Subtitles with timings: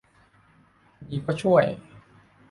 [1.07, 1.65] มีก็ช่วย